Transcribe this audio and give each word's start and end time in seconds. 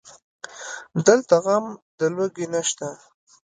دلته 1.05 1.35
غم 1.43 1.65
د 1.97 1.99
لوږې 2.15 2.45
نشته 2.53 2.87